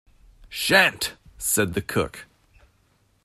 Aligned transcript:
‘Shan’t,’ 0.49 1.13
said 1.37 1.75
the 1.75 1.81
cook. 1.83 2.25